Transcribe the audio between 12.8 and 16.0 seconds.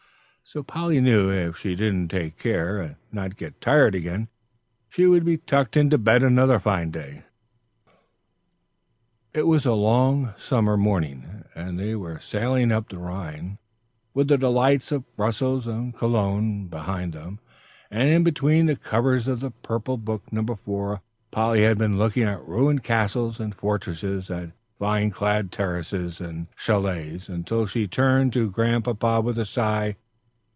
the Rhine, with the delights of Brussels and